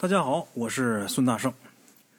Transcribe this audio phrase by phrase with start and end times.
[0.00, 1.52] 大家好，我是孙大圣，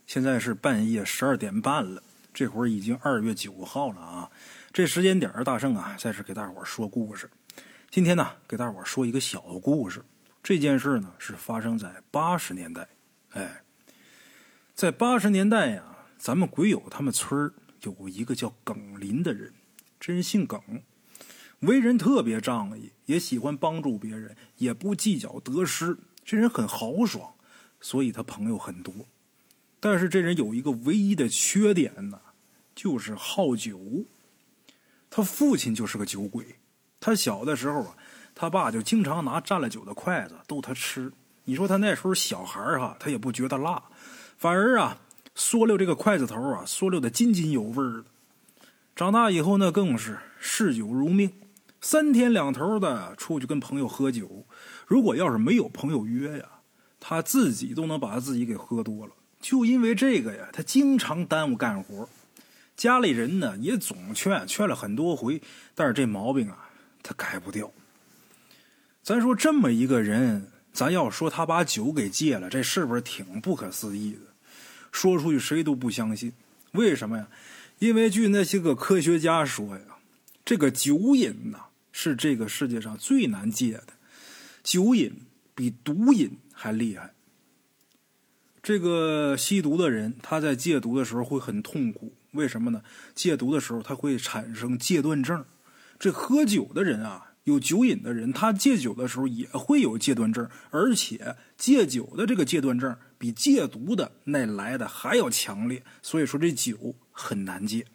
[0.06, 4.30] 现在是半夜十二点半了，这会儿已经二月九号了啊。
[4.74, 7.30] 这时间点大圣啊，在这给大伙儿说故事。
[7.90, 10.04] 今天呢，给大伙儿说一个小故事。
[10.44, 12.86] 这件事呢，是发生在八十年代。
[13.32, 13.64] 哎，
[14.76, 15.82] 在八十年代呀，
[16.18, 17.54] 咱们鬼友他们村儿
[17.84, 19.54] 有一个叫耿林的人，
[20.02, 20.62] 这人姓耿，
[21.62, 25.98] 为人特别仗义，也喜欢帮助别人，也不计较得失。
[26.26, 27.34] 这人很豪爽。
[27.82, 28.94] 所以他朋友很多，
[29.80, 32.20] 但是这人有一个唯一的缺点呢，
[32.76, 33.80] 就是好酒。
[35.10, 36.46] 他父亲就是个酒鬼，
[37.00, 37.96] 他小的时候啊，
[38.36, 41.12] 他爸就经常拿蘸了酒的筷子逗他吃。
[41.46, 43.82] 你说他那时候小孩哈，他也不觉得辣，
[44.38, 44.98] 反而啊，
[45.36, 48.04] 嗦溜这个筷子头啊，嗦溜的津津有味的。
[48.96, 51.32] 长大以后呢，更是嗜酒如命，
[51.82, 54.46] 三天两头的出去跟朋友喝酒。
[54.86, 56.46] 如果要是没有朋友约呀。
[57.00, 62.08] 他自己都能把他自己给喝多了，就因为这个呀，他经常耽误干活。
[62.76, 65.42] 家里人呢也总劝，劝了很多回，
[65.76, 66.70] 但是这毛病啊，
[67.04, 67.72] 他改不掉。
[69.04, 74.20] 咱说这么一个人，咱要说他把酒给戒了，这是不是挺不可思议的？
[74.92, 76.32] 说出去谁都不相信。
[76.72, 77.28] 为什么呀？
[77.80, 79.84] 因为据那些个科学家说呀，
[80.46, 81.60] 这个酒瘾呐
[81.92, 83.88] 是这个世界上最难戒的，
[84.64, 85.14] 酒瘾
[85.56, 86.32] 比毒瘾。
[86.60, 87.14] 还厉害。
[88.62, 92.84] 这个吸毒的人，他在戒毒的时候会很痛苦，为什么呢？
[93.16, 95.46] 戒毒的时候他会产生戒断症。
[95.98, 105.82] 这喝酒的人啊，有酒瘾的人，他戒酒的时候也会有戒断症，而且戒酒的这个戒断症比戒毒的那来的还要强烈。
[106.02, 107.86] 所以说这酒很难戒。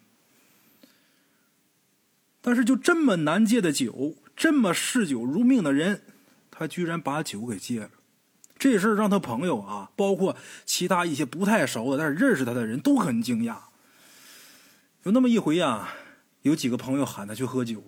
[2.41, 6.01] 但是就这么难戒的酒，这么嗜酒如命的人，
[6.49, 7.89] 他居然把酒给戒了。
[8.57, 13.57] 这事儿让他朋友啊，包括其他一些不太熟的但是认识他的人都很惊讶。
[15.03, 15.93] 有那么一回啊，
[16.41, 17.83] 有几个朋友喊他去喝酒，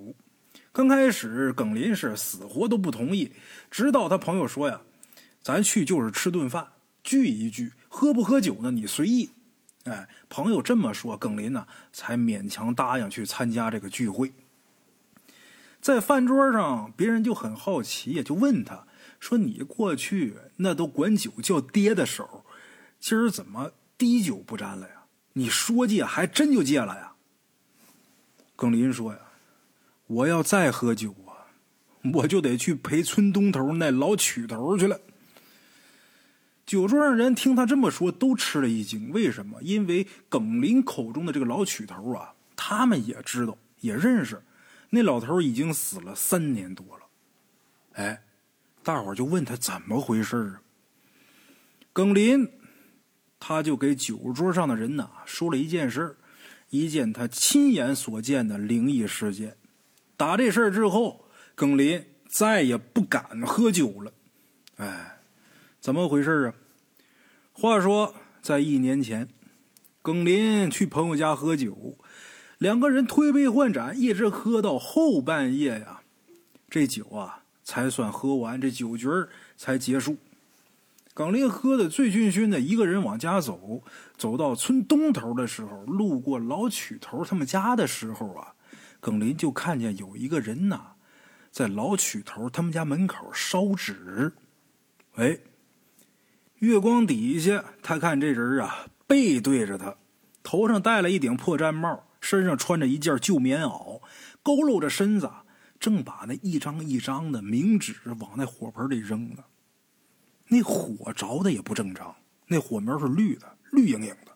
[0.72, 3.32] 刚开始耿林是死活都不同意，
[3.72, 4.82] 直到他朋友说呀
[5.42, 6.68] ：“咱去就是吃顿饭，
[7.04, 8.72] 聚一聚，喝不喝酒呢？
[8.72, 9.32] 你随意。”
[9.86, 14.34] 哎，朋友这么说，耿林呢才勉强答应去参加这个聚会。
[15.80, 18.87] 在饭桌上，别人就很好奇，也就问他。
[19.20, 22.46] 说你过去那都管酒叫爹的手，
[23.00, 24.94] 今儿怎么滴酒不沾了呀？
[25.34, 27.14] 你说戒还真就戒了呀？
[28.56, 29.20] 耿林说呀
[30.08, 31.46] ：“我要再喝酒啊，
[32.14, 35.00] 我就得去陪村东头那老曲头去了。”
[36.66, 39.12] 酒桌上人听他这么说，都吃了一惊。
[39.12, 39.62] 为什么？
[39.62, 44.42] 因为耿林口中的这个老曲头啊，他们也知道，也认识。
[44.90, 47.06] 那老头已经死了三年多了。
[47.94, 48.24] 哎。
[48.88, 50.62] 大伙就问他怎么回事啊？
[51.92, 52.50] 耿林，
[53.38, 56.16] 他就给酒桌上的人呐说了一件事
[56.70, 59.58] 一件他亲眼所见的灵异事件。
[60.16, 64.14] 打这事儿之后，耿林再也不敢喝酒了。
[64.78, 65.20] 哎，
[65.82, 66.54] 怎么回事啊？
[67.52, 69.28] 话说在一年前，
[70.02, 71.98] 耿林去朋友家喝酒，
[72.58, 76.04] 两个人推杯换盏，一直喝到后半夜呀。
[76.70, 77.44] 这酒啊。
[77.68, 79.10] 才算喝完，这酒局
[79.58, 80.16] 才结束。
[81.14, 83.84] 耿林喝的醉醺醺的，一个人往家走。
[84.16, 88.54] 走到村东头的时候，路过老曲头他们家的时候啊，
[89.02, 90.80] 耿林就看见有一个人呐，
[91.52, 94.32] 在老曲头他们家门口烧纸。
[95.16, 95.38] 哎，
[96.60, 99.94] 月光底下，他看这人啊，背对着他，
[100.42, 104.00] 头上戴了一顶破毡帽，身上穿着一件旧棉袄，
[104.42, 105.30] 佝偻着身子。
[105.80, 109.44] 正把那一张一张的冥纸往那火盆里扔呢，
[110.48, 112.16] 那火着的也不正常，
[112.48, 114.36] 那火苗是绿的，绿莹莹的，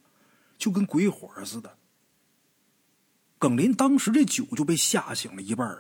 [0.58, 1.78] 就跟鬼火似的。
[3.40, 5.80] 耿林当时这酒就被吓醒了一半啊，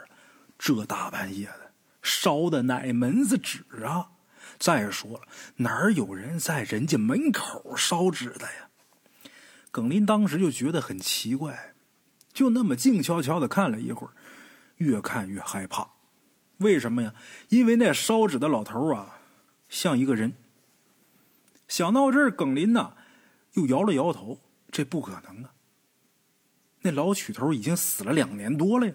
[0.58, 1.72] 这大半夜的
[2.02, 4.10] 烧的哪门子纸啊？
[4.58, 5.22] 再说了，
[5.58, 8.70] 哪有人在人家门口烧纸的呀？
[9.70, 11.74] 耿林当时就觉得很奇怪，
[12.34, 14.14] 就那么静悄悄的看了一会儿。
[14.82, 15.88] 越看越害怕，
[16.58, 17.14] 为什么呀？
[17.50, 19.20] 因为那烧纸的老头啊，
[19.70, 20.34] 像一个人。
[21.68, 22.94] 想到这儿，耿林呐，
[23.54, 24.40] 又摇了摇头，
[24.72, 25.54] 这不可能啊！
[26.82, 28.94] 那老曲头已经死了两年多了呀。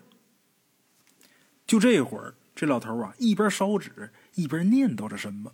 [1.67, 5.53] 就这会儿，这老头啊，一边烧纸，一边念叨着什么。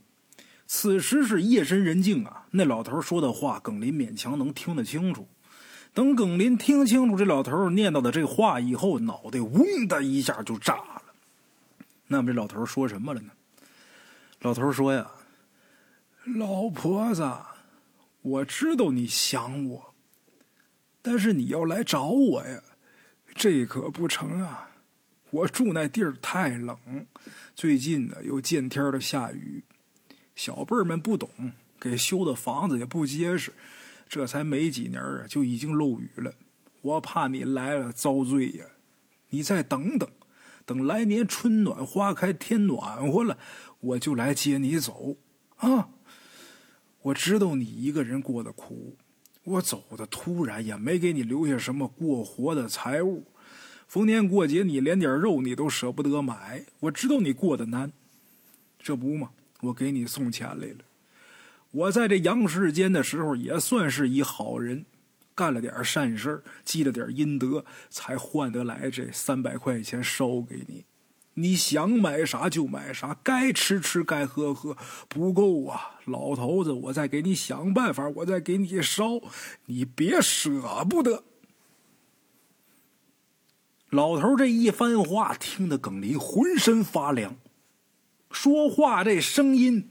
[0.67, 5.29] 此时是夜深人静啊，那老头说的话，耿林勉强能听得清楚。
[5.95, 11.03] 等耿林听清楚这老头念叨的这话以后，脑袋嗡的一下就炸了。
[12.07, 13.31] 那么这老头说什么了呢？
[14.41, 15.11] 老头说呀
[16.37, 17.31] ：“老婆子，
[18.23, 19.95] 我知道你想我，
[21.01, 22.63] 但是你要来找我呀，
[23.35, 24.71] 这可不成啊！
[25.31, 26.77] 我住那地儿太冷，
[27.55, 29.63] 最近呢又见天的下雨，
[30.35, 33.53] 小辈儿们不懂，给修的房子也不结实，
[34.13, 36.35] 这才没几年啊，就已经漏雨了。
[36.83, 38.67] 我怕你来了遭罪呀，
[39.31, 40.07] 你再等等，
[40.67, 43.39] 等来年春暖花开，天暖和了，
[43.81, 45.17] 我就来接你走
[45.57, 45.89] 啊！
[47.01, 48.99] 我知道你一个人过得苦，
[49.45, 53.25] 我走的突然，也没给你留下什么过活的财物。
[53.89, 56.67] 逢年过节，你连点肉你都舍不得买。
[56.81, 57.91] 我知道你过得难，
[58.79, 59.31] 这不嘛，
[59.63, 60.85] 我给你送钱来了。
[61.73, 64.85] 我在这阳世间的时候，也算是一好人，
[65.35, 70.85] 干了点善事积了点阴德，才换得来这三百块钱烧给你。
[71.35, 74.77] 你想买啥就买啥，该吃吃，该喝喝。
[75.09, 79.19] 不够啊，老头子，我再给你想办法，我再给你烧，
[79.65, 81.25] 你别舍不得。
[83.89, 87.35] 老头这一番话听得耿林浑身发凉，
[88.31, 89.89] 说话这声音，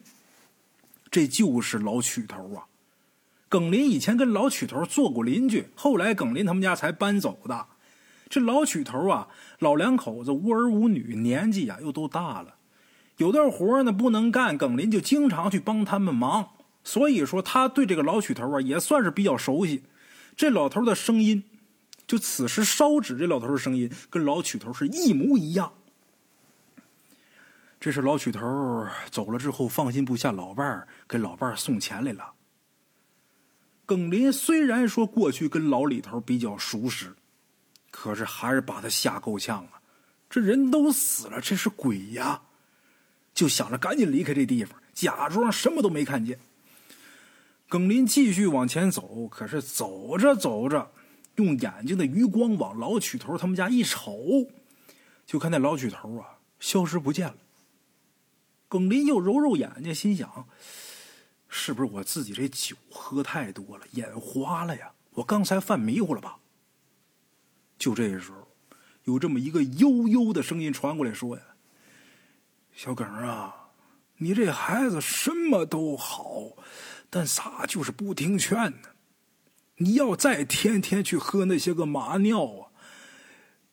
[1.11, 2.65] 这就是老曲头啊。
[3.49, 7.67] 耿林以前跟老曲头做过邻居，后来耿林他们家才搬走的。
[8.29, 9.27] 这老曲头啊，
[9.59, 12.55] 老两口子无儿无女，年纪呀又都大了，
[13.17, 16.47] 有点活呢不能干，耿林就经常去帮他们忙。
[16.83, 19.83] 所以说他对这个老曲头啊也算是比较熟悉。
[20.35, 21.43] 这老头的声音。
[22.07, 25.71] 就此时烧纸这老头的声音跟老曲头是一模一样。
[27.81, 32.31] 这是老曲头走了之后放心不下老伴儿，给老伴儿送钱来了。
[33.87, 37.11] 耿林虽然说过去跟老李头比较熟识，
[37.89, 39.81] 可是还是把他吓够呛啊！
[40.29, 42.43] 这人都死了，这是鬼呀！
[43.33, 46.37] 就想着赶紧离开这地方，假装什么都没看见。
[47.67, 50.91] 耿林继续往前走，可是走着走着。
[51.37, 54.19] 用眼睛的余光往老曲头他们家一瞅，
[55.25, 57.35] 就看那老曲头啊消失不见了。
[58.71, 60.47] 耿林又揉揉眼睛，心想：
[61.49, 64.93] 是不是我自己这酒喝太多了，眼花了呀？
[65.09, 66.39] 我刚才犯迷糊了吧？
[67.77, 68.47] 就这时候，
[69.03, 71.43] 有这么一个悠悠的声音传过来，说：“呀，
[72.71, 73.71] 小耿啊，
[74.15, 76.55] 你这孩子什么都好，
[77.09, 78.87] 但咋就是不听劝呢？”
[79.83, 82.71] 你要再天天去喝那些个马尿啊，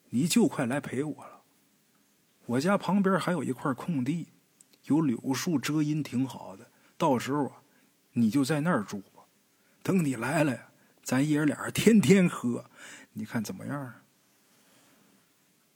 [0.09, 1.43] 你就快来陪我了。
[2.47, 4.27] 我家旁边还有一块空地，
[4.85, 6.69] 有柳树遮阴，挺好的。
[6.97, 7.61] 到时候啊，
[8.13, 9.23] 你就在那儿住吧。
[9.83, 10.69] 等你来了呀，
[11.03, 12.65] 咱爷俩天天喝，
[13.13, 13.79] 你看怎么样？
[13.79, 13.95] 啊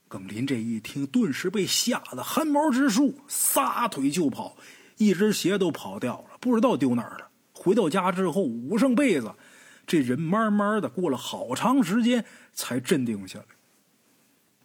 [0.08, 4.56] 耿林这一听，顿时被吓得汗毛直竖，撒腿就跑，
[4.98, 7.32] 一只鞋都跑掉了，不知道丢哪儿了。
[7.52, 9.34] 回到家之后，捂上被子。
[9.88, 12.24] 这人慢慢的过了好长时间，
[12.54, 13.46] 才镇定下来。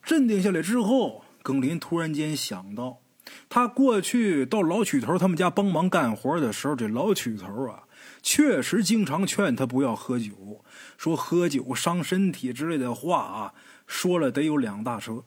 [0.02, 3.00] 镇定下来之后，耿林突然间想到，
[3.48, 7.84] 他过去到老曲头他们家帮忙干活的时候，这老曲头啊，
[8.22, 10.64] 确实经常劝他不要喝酒，
[10.96, 13.54] 说喝酒伤身体之类的话啊，
[13.86, 15.24] 说了得有两大车。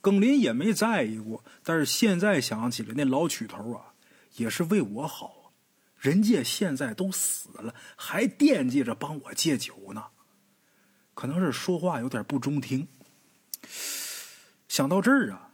[0.00, 3.92] 耿林也没在意过，但是现在想起来，那老曲头啊，
[4.36, 5.52] 也是为我好。
[5.98, 10.06] 人家现在都死了，还惦记着帮我戒酒呢，
[11.12, 12.88] 可能是说话有点不中听。
[14.66, 15.49] 想到这儿啊，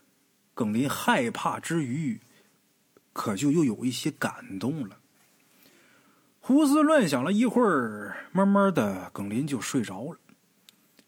[0.56, 2.18] 耿林害怕之余，
[3.12, 4.96] 可就又有一些感动了。
[6.40, 10.18] 胡思乱想了一会儿，慢慢的，耿林就睡着了。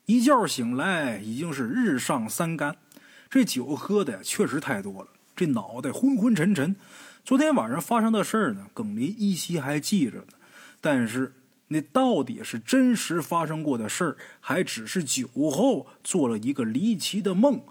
[0.04, 2.76] 一觉醒来，已经是日上三竿，
[3.30, 6.76] 这酒喝的确实太多了，这脑袋昏昏沉沉。
[7.24, 10.34] 昨天晚上发生的事儿呢，耿林依稀还记着呢。
[10.82, 11.32] 但是
[11.68, 17.62] 那到底是真实发生过的事儿，还只是酒后做了一个离奇的梦，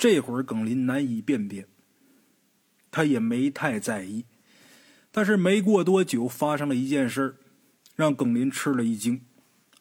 [0.00, 1.66] 这会儿耿林难以辨别。
[2.90, 4.24] 他也没太在意。
[5.12, 7.36] 但是没过多久，发生了一件事，
[7.96, 9.20] 让耿林吃了一惊。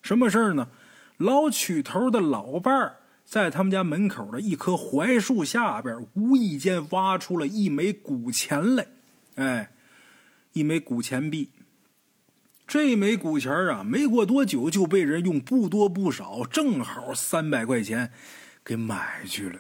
[0.02, 0.68] 什么事呢？
[1.16, 2.98] 老曲头的老伴儿。
[3.24, 8.88] 在他们家门口的一棵槐树下边，无意间挖出了一枚古钱来。
[9.36, 9.72] 哎，
[10.52, 11.52] 一枚古钱币。
[12.68, 18.12] 这枚古钱啊，没过多久就被人用不多不少，正好三百块钱
[18.66, 19.60] 给买去了。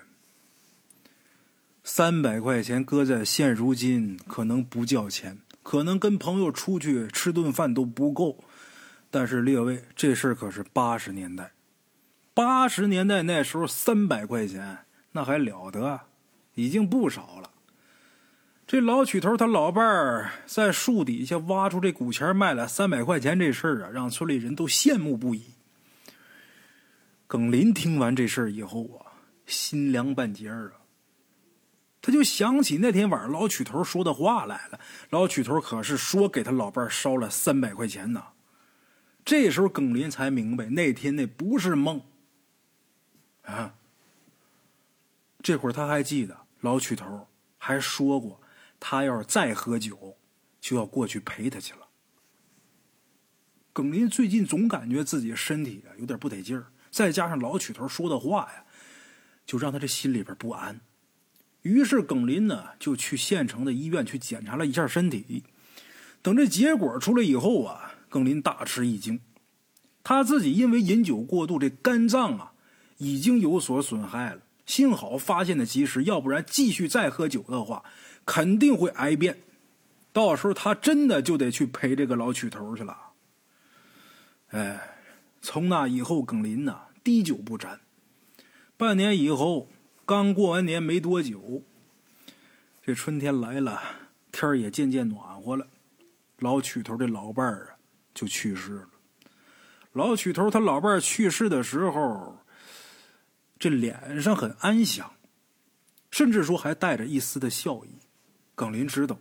[1.92, 8.44] 三百块钱搁在现如今，可能不叫钱，可能跟朋友出去吃顿饭都不够。
[9.10, 11.52] 但是列位，这事儿可是八十年代，
[12.36, 14.78] 八十年代那时候三百块钱
[15.14, 16.00] 那还了得，
[16.54, 17.50] 已经不少了。
[18.68, 25.42] 这老曲头他老伴儿在树底下挖出这古钱卖了三百块钱这事儿啊，让村里人都羡慕不已。
[27.26, 29.18] 耿林听完这事儿以后啊，
[29.48, 30.79] 心凉半截儿啊。
[32.02, 34.80] 他就想起那天晚上老曲头说的话来了。
[35.10, 38.24] 老曲头可是说给他老伴烧了三百块钱呢。
[39.26, 42.02] 这时候耿林才明白，那天那不是梦
[43.44, 43.76] 啊。
[45.42, 47.28] 这会儿他还记得老曲头
[47.58, 48.42] 还说过，
[48.80, 50.18] 他要是再喝酒，
[50.60, 51.88] 就要过去陪他去了。
[53.72, 58.66] 耿林最近总感觉自己身体啊有点不得劲儿，再加上老曲头说的话呀，
[59.46, 60.80] 就让他这心里边不安。
[61.70, 65.44] 于是耿林呢就去县城的医院去检查了一下身体。
[66.24, 69.20] 等这结果出来以后啊，耿林大吃一惊，
[70.04, 72.52] 他自己因为饮酒过度，这肝脏啊
[72.98, 74.42] 已经有所损害了。
[74.66, 77.84] 幸好发现的及时，要不然继续再喝酒的话，
[78.26, 79.38] 肯定会癌变。
[80.12, 82.98] 到时候他真的就得去陪这个老曲头去了。
[84.48, 84.80] 哎，
[85.42, 87.80] 从那以后，耿林呐滴酒不沾。
[88.76, 89.70] 半年以后，
[90.10, 91.62] 刚过完年没多久，
[92.82, 93.80] 这春天来了，
[94.32, 95.68] 天也渐渐暖和了，
[96.40, 97.78] 老曲头的老伴儿啊
[98.16, 98.90] 就去世了。
[99.92, 102.36] 老曲头他老伴儿去世的时候。
[103.60, 105.12] 这脸上很安详，
[106.10, 107.90] 甚至说还带着一丝的笑意。
[108.56, 109.20] 耿林知道，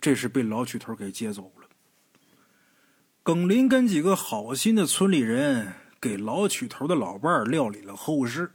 [0.00, 1.68] 这是被老曲头给接走了。
[3.22, 8.52] 耿林跟几个好心的村里人给老曲头的老伴儿料理了后事，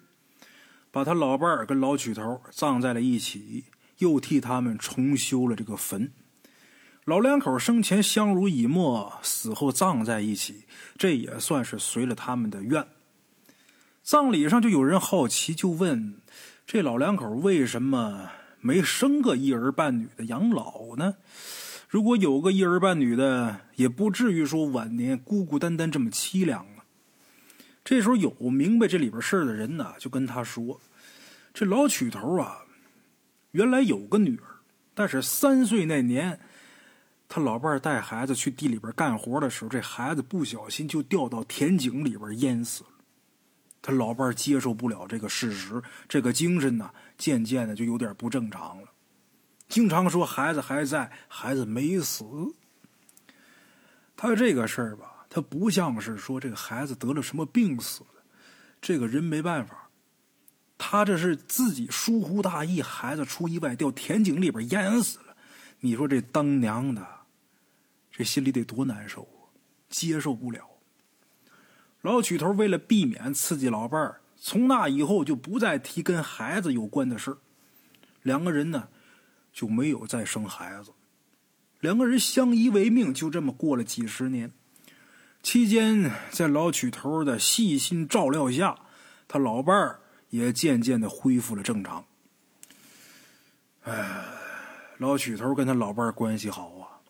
[0.92, 3.64] 把他老伴儿跟老曲头葬在了一起，
[4.00, 6.12] 又替他们重修了这个坟。
[7.06, 10.66] 老两口生前相濡以沫，死后葬在一起，
[10.98, 12.86] 这也算是随了他们的愿。
[14.04, 16.16] 葬礼上就有人好奇，就问：
[16.68, 18.30] 这老两口为什么
[18.60, 21.16] 没生个一儿半女的养老呢？
[21.88, 26.66] 如果有个一儿半女的，也不至于说晚年孤孤单单这么凄凉。
[27.84, 30.80] 这时候有明白这里边事儿的人呢，就跟他说：
[31.54, 32.60] 这老曲头啊，
[33.52, 34.44] 原来有个女儿，
[34.94, 36.40] 但是三岁那年，
[37.28, 42.90] 他老伴带孩子去地里边干活的时候，这孩子不小心就掉到田井里边淹死了。
[43.82, 48.88] 他老伴接受不了这个事实，这个精神呢，渐渐的就有点不正常了，
[49.68, 52.24] 经常说孩子还在，孩子没死。
[54.16, 58.22] 他这个事儿吧，他不像是说这个孩子得了什么病死的，
[58.82, 59.90] 这个人没办法，
[60.78, 65.38] 他这是自己疏忽大意，孩子出意外掉田井里边淹死了。
[65.80, 67.08] 你说这当娘的，
[68.12, 69.48] 这心里得多难受啊，
[69.90, 70.68] 接受不了。
[72.02, 77.38] 老曲头为了避免刺激老伴儿，从那以后就不再提跟孩子有关的事
[78.22, 78.90] 两个人呢，
[79.54, 80.92] 就没有再生孩子。
[81.80, 84.52] 两个人相依为命，就这么过了几十年。
[85.44, 88.78] 期间，在老曲头的细心照料下，
[89.28, 92.06] 他老伴儿也渐渐的恢复了正常。
[93.84, 94.24] 哎，
[95.00, 97.02] 老曲头跟他老伴儿关系好啊，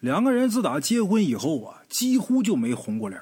[0.00, 3.20] 两个人自打结婚以后啊，几乎就没红过脸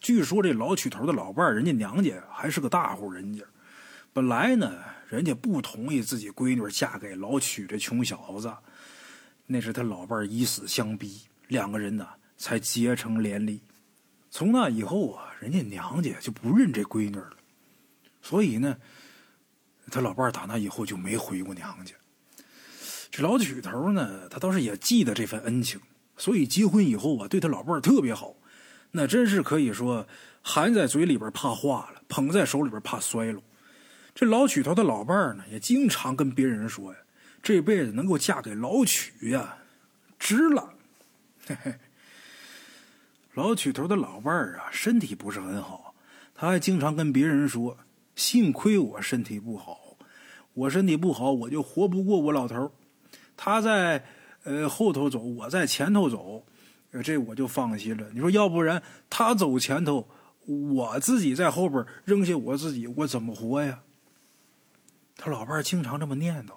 [0.00, 3.44] 据说这老曲头的老伴儿，人家娘家还是个大户人家。
[4.12, 4.74] 本来呢，
[5.08, 8.52] 人家不同意自己闺女嫁给老曲这穷小子，
[9.46, 12.08] 那是他老伴儿以死相逼，两个人呢
[12.42, 13.60] 才结成连理。
[14.28, 17.36] 从那以后啊，人家娘家就不认这闺女了，
[18.20, 18.76] 所以呢，
[19.92, 21.94] 他老伴儿打那以后就没回过娘家。
[23.12, 25.80] 这老曲头呢，他倒是也记得这份恩情，
[26.16, 28.34] 所以结婚以后啊，对他老伴儿特别好。
[28.90, 30.04] 那真是可以说，
[30.42, 33.40] 含在嘴里边怕化了，捧在手里边怕摔了。
[34.16, 36.98] 这老曲头的老伴儿呢，也经常跟别人说呀
[37.40, 39.58] ：“这辈子能够嫁给老曲呀，
[40.18, 40.74] 值了。”
[41.46, 41.72] 嘿嘿。
[43.34, 45.94] 老曲头的老伴儿啊，身体不是很好，
[46.34, 47.76] 他还经常跟别人说
[48.14, 49.96] ：“幸亏我身体不好，
[50.54, 52.70] 我身体不好，我就活不过我老头
[53.36, 54.04] 他在
[54.44, 56.44] 呃后头走，我在前头走。”
[57.02, 58.06] 这我就放心了。
[58.12, 60.06] 你说，要不然他走前头，
[60.44, 63.80] 我自己在后边扔下我自己，我怎么活呀？
[65.16, 66.52] 他老伴儿经常这么念叨，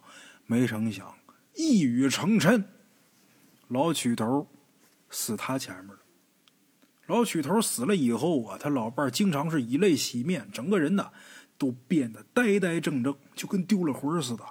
[0.45, 1.15] 没成想
[1.53, 2.61] 一语成谶，
[3.69, 4.45] 老曲头
[5.09, 5.99] 死他前面了。
[7.07, 11.11] 老曲头死了以后啊，他老伴经常是以泪洗面，整个人呢
[11.57, 14.43] 都变得呆呆怔怔，就跟丢了魂似的。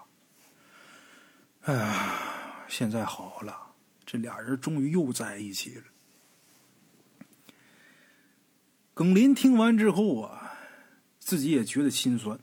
[1.62, 3.60] 哎呀，现在好了。
[4.06, 5.82] 这俩人终于又在一起了。
[8.92, 10.52] 耿林听完之后啊，
[11.18, 12.38] 自己也觉得心酸，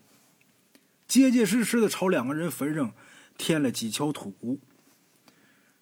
[1.08, 2.94] 结结实实的朝两个人坟上
[3.38, 4.60] 添了几锹土。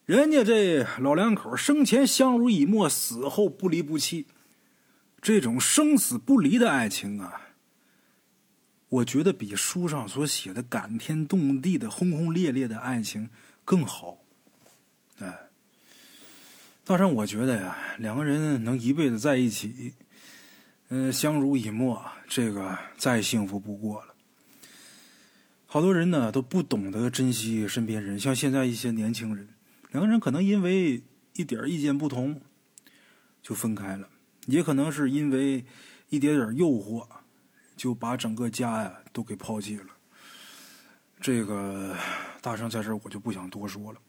[0.10, 4.26] 人家这老两口生前相濡以沫，死后不离不弃，
[5.22, 7.40] 这种生死不离的爱情啊，
[8.90, 13.30] 我觉得比书上所写的感天动地的轰轰烈烈的爱情
[13.64, 14.18] 更好。
[15.20, 15.42] 哎，
[16.84, 19.94] 当然，我觉得呀，两个人能一辈子在一起，
[20.88, 24.16] 嗯，相濡以沫，这个再幸福不过了。
[25.68, 29.48] 好多人呢都不懂得珍惜身边人，像现在一些年轻人，
[29.92, 31.02] 两个人可能因为
[31.34, 32.40] 一点意见不同
[33.42, 34.08] 就分开了，
[34.46, 35.66] 也可能是因为
[36.10, 37.08] 一点点诱惑
[37.76, 39.88] 就把整个家呀都给抛弃了。
[41.20, 41.96] 这个
[42.42, 44.00] 大圣在这儿我就不想多说了，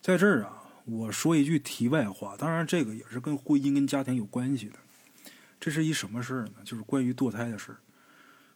[0.00, 4.76] 在这儿啊，我说一句题外话，当然这个也是跟婚姻跟家庭有关系的。
[5.60, 6.52] 这是一什么事儿呢？
[6.64, 7.78] 就是关于堕胎的事儿。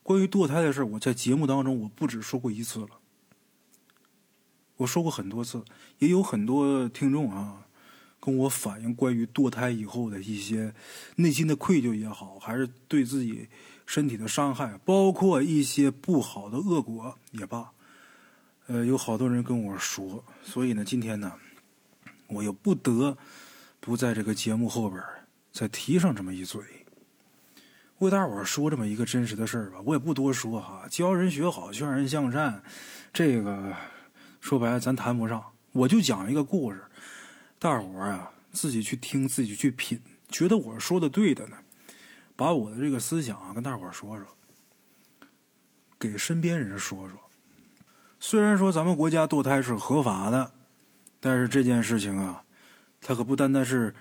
[0.03, 2.89] 关于堕胎的事，我在节目当中我不止说过一次了，
[4.83, 5.65] 我说过很多次，
[5.99, 7.67] 也有很多听众啊
[8.21, 10.75] 跟我反映关于堕胎以后的一些
[11.17, 13.49] 内心的愧疚也好，还是对自己
[13.87, 17.71] 身体的伤害，包括一些不好的恶果也罢，
[18.67, 21.33] 呃，有好多人跟我说，所以呢，今天呢，
[22.29, 23.17] 我又不得
[23.81, 25.03] 不在这个节目后边
[25.53, 26.61] 再提上这么一嘴。
[27.99, 30.87] 为大伙说这么一个真实的事儿吧，我也不多说哈。
[30.91, 32.61] 教人学好，劝人向善，
[33.13, 33.73] 这个
[34.43, 35.43] 说白了咱谈不上。
[35.71, 36.85] 我就讲一个故事，
[37.59, 41.57] 大伙儿啊自己去听，自己去品，觉得我说的对的呢，
[42.37, 44.27] 把我的这个思想啊跟大伙儿说说，
[45.99, 47.19] 给身边人说说。
[48.21, 50.53] 虽然说咱们国家堕胎是合法的，
[51.19, 52.45] 但是这件事情啊，
[53.01, 53.95] 它可不单单是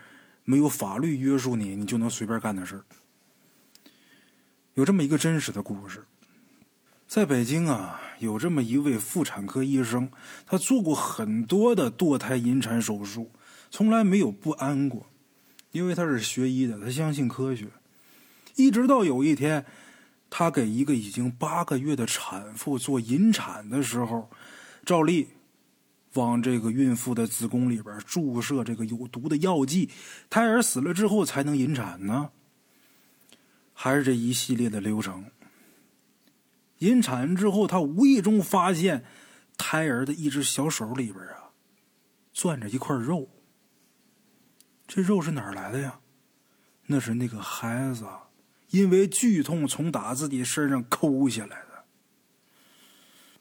[0.44, 2.84] 没有法律约束你，你就能随便干的事儿。
[4.74, 6.04] 有这么一个真实的故事，
[7.08, 10.10] 在北京啊，有这么一位妇产科医生，
[10.46, 13.30] 他做过很多的堕胎引产手术，
[13.70, 15.06] 从来没有不安过，
[15.72, 17.68] 因为他是学医的，他相信科学。
[18.56, 19.66] 一直到有一天，
[20.30, 24.30] 他给一个已经八个月的产妇做引产的时候，
[24.86, 25.28] 照例
[26.14, 29.90] 往这个孕妇的子宫里边注射这个有毒的药剂，
[30.30, 32.30] 胎儿死了之后才能引产呢。
[33.74, 35.26] 还是这一系列的流程。
[36.82, 39.04] 引产之后，他无意中发现
[39.58, 41.50] 胎儿的一只小手里边啊，
[42.34, 43.28] 攥着一块肉。
[44.88, 46.00] 这肉是哪儿来的呀？
[46.86, 48.06] 那是那个孩子
[48.70, 51.86] 因为剧痛从打自己身上抠下来的。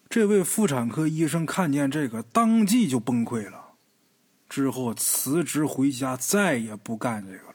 [0.08, 3.72] 这位妇产科医生看见这个，当即就崩溃了，
[4.48, 7.54] 之后辞职回家，再也不干这个了。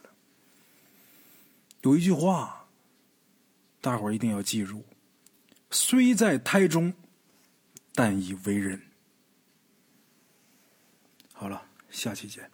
[1.82, 2.62] 有一句话。
[3.82, 4.84] 大伙儿一定要记住，
[5.76, 6.94] 虽在胎中，
[7.94, 8.82] 但已为人。
[11.34, 12.50] 好了，下期见。